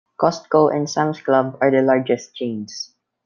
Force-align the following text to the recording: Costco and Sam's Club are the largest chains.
Costco 0.19 0.69
and 0.75 0.89
Sam's 0.89 1.21
Club 1.21 1.59
are 1.61 1.69
the 1.69 1.83
largest 1.83 2.33
chains. 2.33 2.95